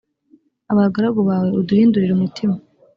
abagaragu 0.71 1.19
bawe 1.29 1.49
uduhindurire 1.59 2.11
umutima 2.13 2.55